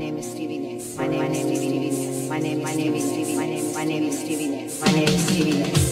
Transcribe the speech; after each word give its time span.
name 0.00 0.16
is 0.16 0.30
Stevie 0.30 0.58
Nicks. 0.58 0.96
My 0.96 1.06
name, 1.06 1.30
is 1.30 1.58
Stevie 1.58 1.78
Nicks. 1.78 2.28
My 2.30 2.38
name, 2.38 2.62
my 2.62 2.74
name 2.74 2.94
is 2.94 3.04
Stevie. 3.04 3.36
My 3.36 3.46
name, 3.46 3.74
my 3.74 3.84
name 3.84 4.04
is 4.04 4.18
Stevie 4.18 4.48
Nicks. 4.48 4.80
My 4.80 4.92
name 4.92 5.08
is 5.08 5.26
Stevie 5.26 5.58
Nicks. 5.58 5.89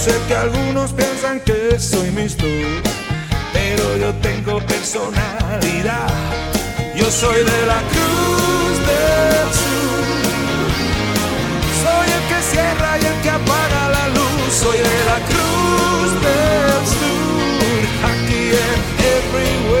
Sé 0.00 0.18
que 0.28 0.34
algunos 0.34 0.94
piensan 0.94 1.40
que 1.40 1.78
soy 1.78 2.10
mixto, 2.12 2.46
pero 3.52 3.98
yo 3.98 4.14
tengo 4.22 4.58
personalidad. 4.60 6.08
Yo 6.96 7.10
soy 7.10 7.44
de 7.44 7.66
la 7.66 7.82
cruz 7.92 8.74
del 8.88 9.48
sur. 9.60 10.00
Soy 11.82 12.06
el 12.16 12.22
que 12.30 12.42
cierra 12.50 12.98
y 12.98 13.04
el 13.04 13.20
que 13.20 13.28
apaga 13.28 13.88
la 13.90 14.08
luz. 14.08 14.54
Soy 14.62 14.78
de 14.78 15.04
la 15.10 15.18
cruz 15.28 16.10
del 16.24 16.82
sur. 16.96 17.82
Aquí 18.10 18.42
en 18.66 18.78
everywhere. 19.12 19.79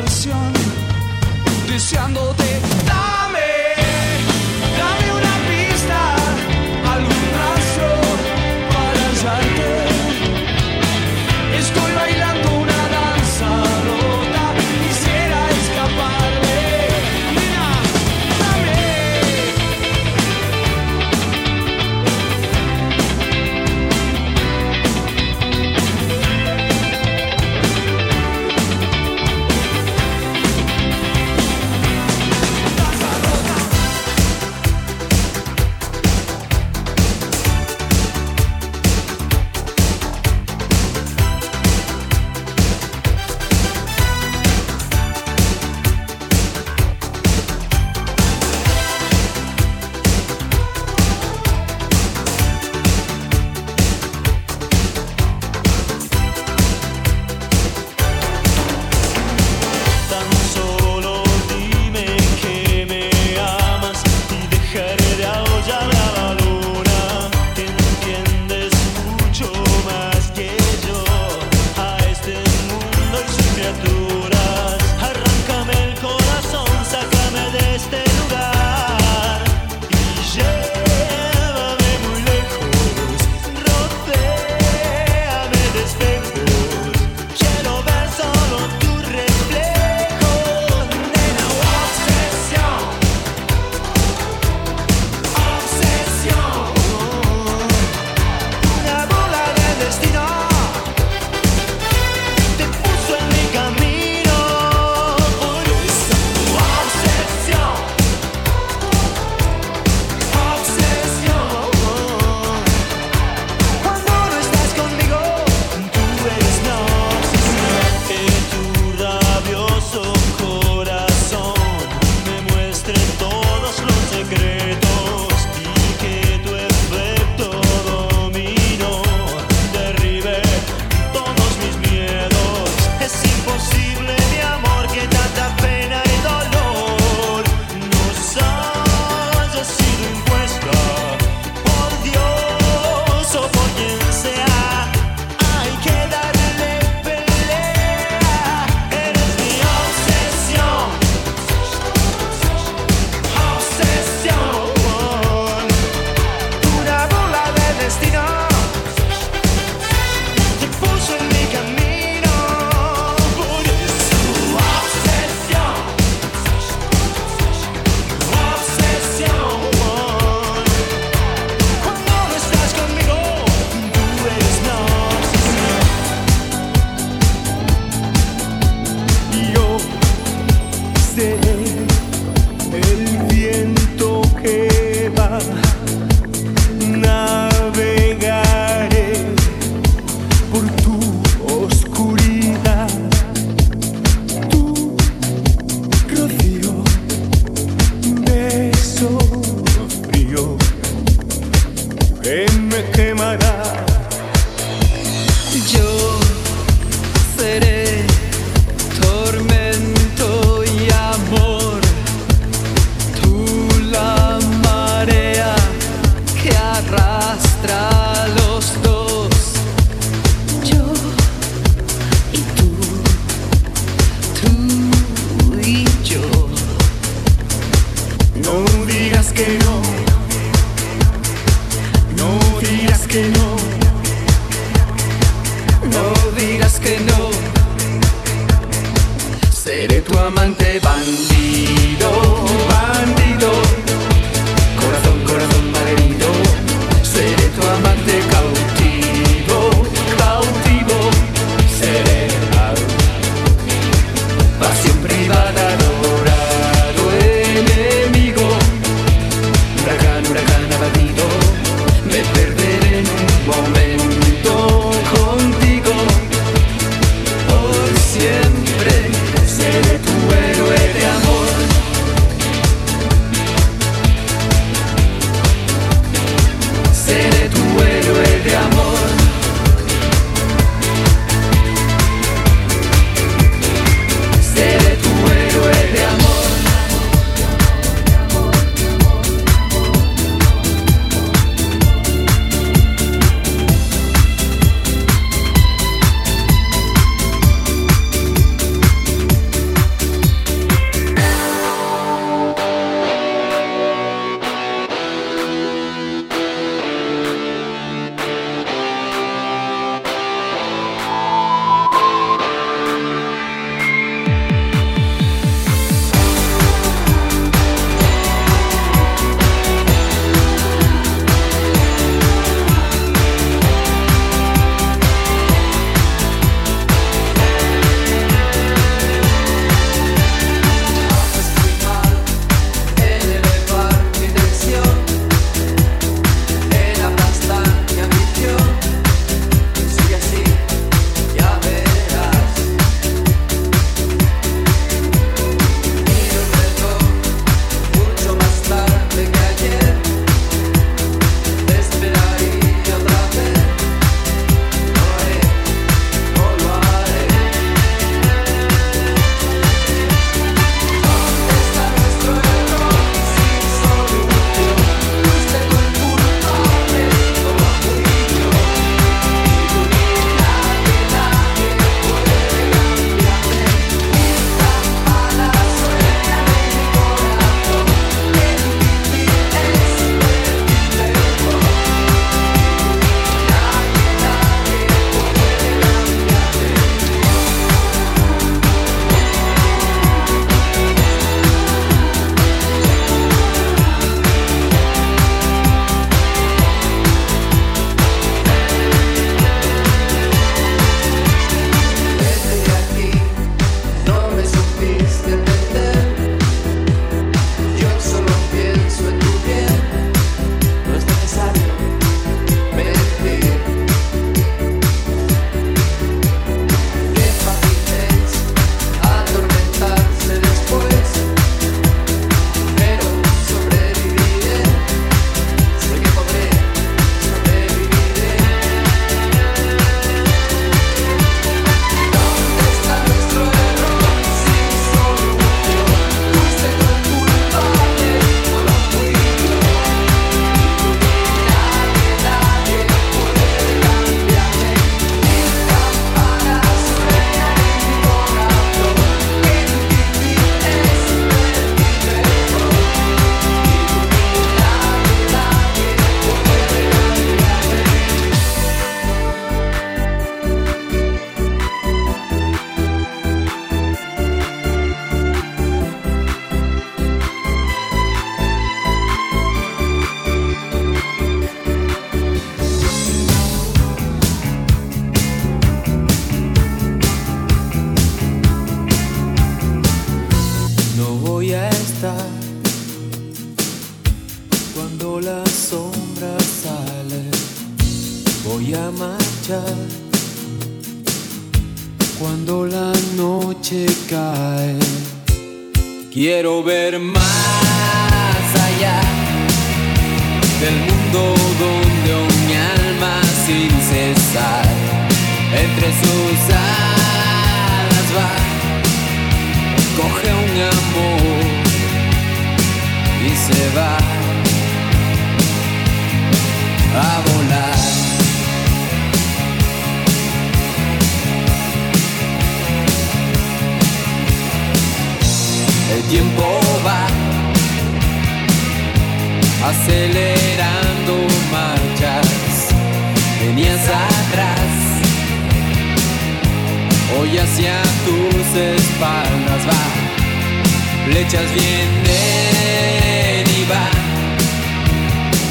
diversión, 0.00 0.52
deseándote 1.68 2.59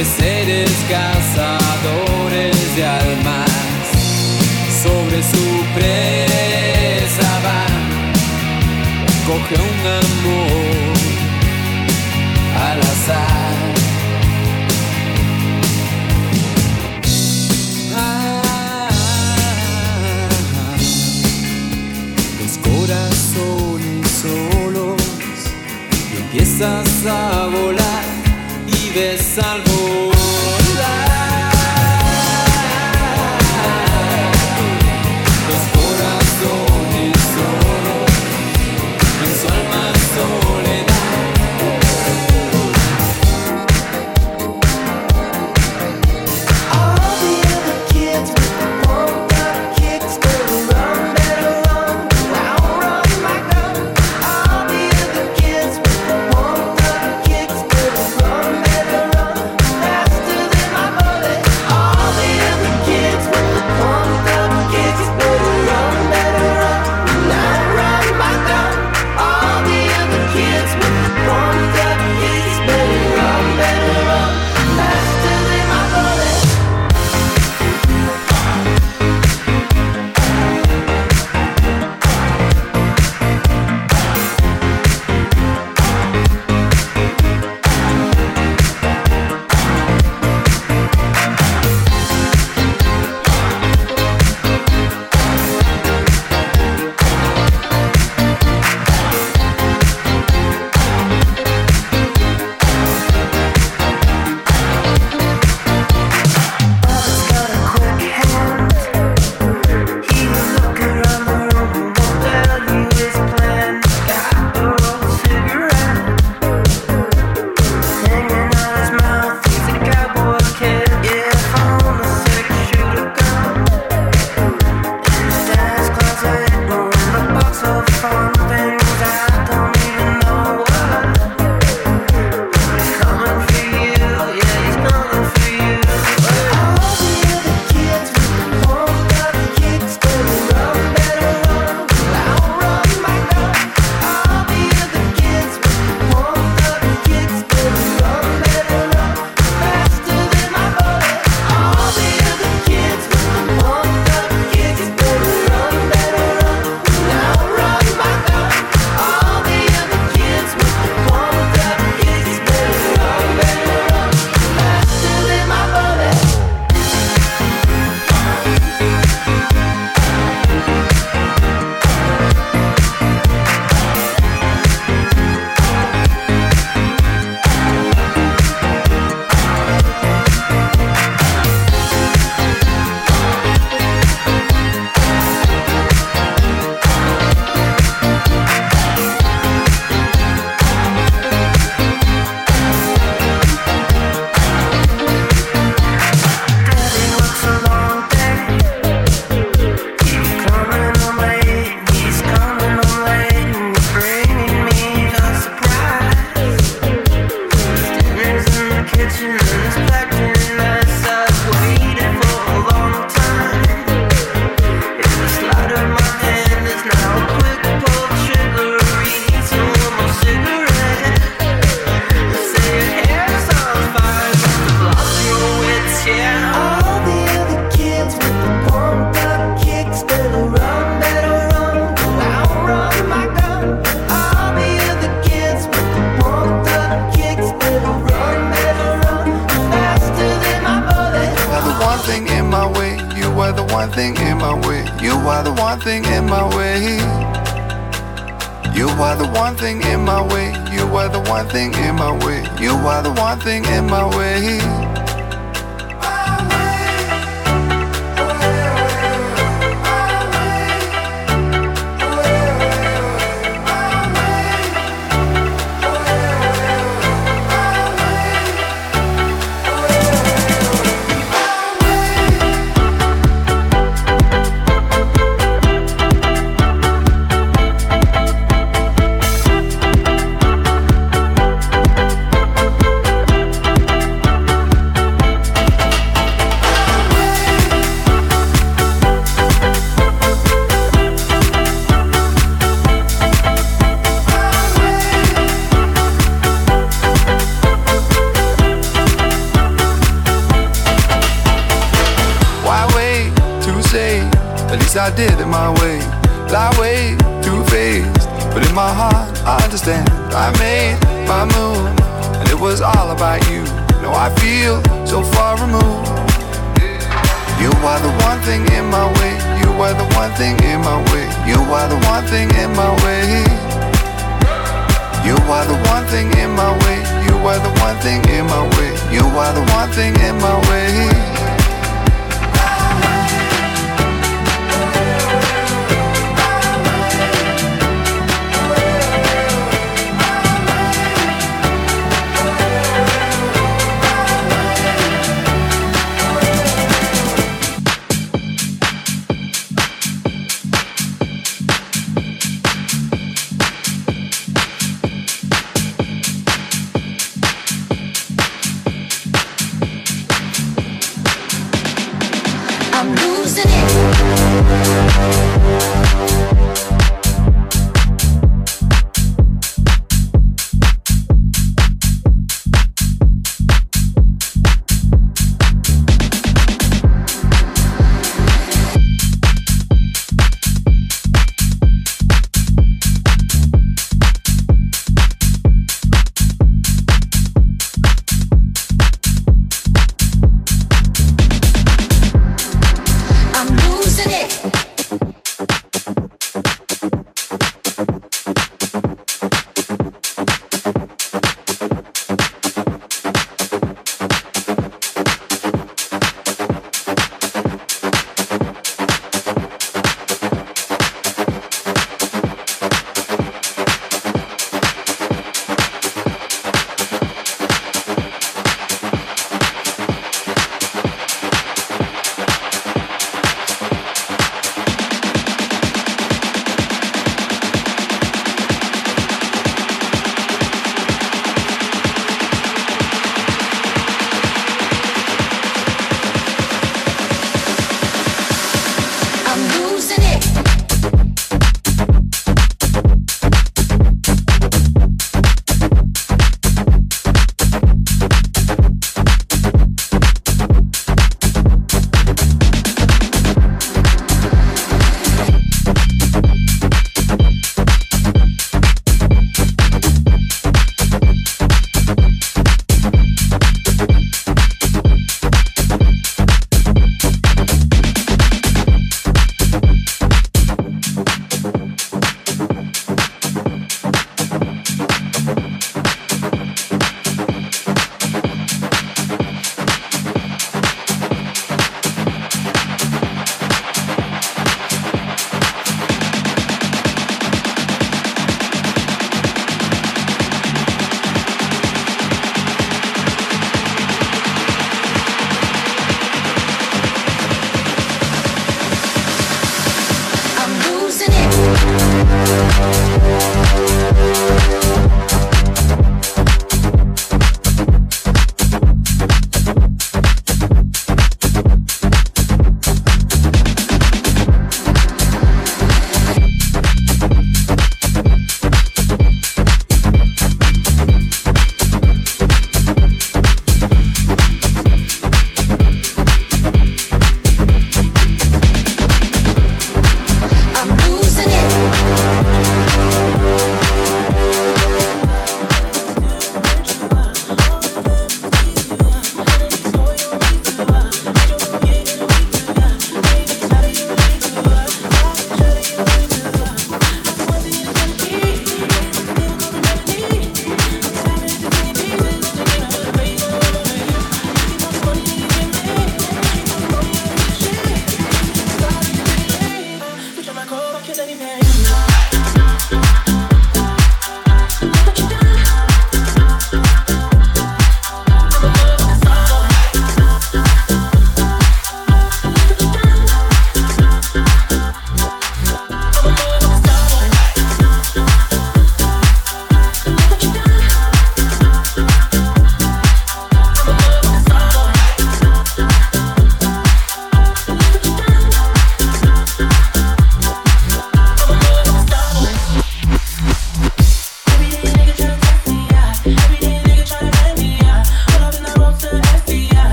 de 0.00 0.06
seres 0.06 0.70
cazadores 0.88 2.56
de 2.74 2.86
almas. 2.86 3.50
Sobre 4.82 5.22
su 5.22 5.46
presa 5.74 7.30
va, 7.44 7.64
coge 9.26 9.56
un 9.72 9.80
amor 10.00 10.96
al 12.66 12.78
azar. 12.80 13.56
Ah, 17.94 18.88
Tus 22.38 22.54
corazones 22.70 24.10
solos 24.22 25.02
y 26.10 26.16
empiezas 26.22 27.06
a 27.06 27.46
volar 27.48 27.79
vives 28.92 29.20
salvo. 29.22 30.19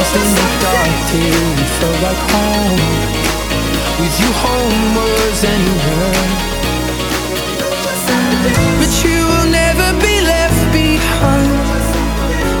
Sometimes 0.00 0.30
in 0.30 0.34
the 0.34 0.48
dark 0.64 0.96
till 1.12 1.44
we 1.56 1.64
felt 1.76 1.98
like 2.00 2.22
home 2.32 2.80
With 4.00 4.16
you 4.18 4.30
home 4.42 4.96
was 4.96 5.44
anywhere. 5.44 6.24
But 8.80 8.92
you 9.04 9.20
will 9.28 9.50
never 9.52 9.92
be 10.00 10.14
left 10.24 10.72
behind. 10.72 11.52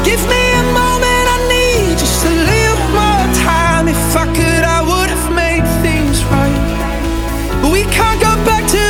Give 0.04 0.20
me 0.28 0.42
a 0.52 0.64
moment 0.80 1.26
I 1.34 1.38
need 1.48 1.96
just 1.96 2.26
a 2.26 2.34
little 2.52 2.88
more 2.92 3.26
time. 3.40 3.88
If 3.88 4.16
I 4.16 4.26
could 4.36 4.64
I 4.76 4.80
would 4.84 5.08
have 5.08 5.32
made 5.32 5.64
things 5.80 6.22
right. 6.26 6.60
But 7.62 7.72
we 7.72 7.84
can't 7.84 8.20
go 8.20 8.36
back 8.44 8.68
to 8.68 8.89